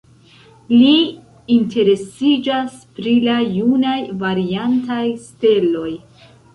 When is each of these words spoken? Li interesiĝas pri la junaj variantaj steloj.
Li 0.71 0.93
interesiĝas 1.57 2.81
pri 2.97 3.15
la 3.29 3.39
junaj 3.53 3.97
variantaj 4.27 5.03
steloj. 5.31 5.91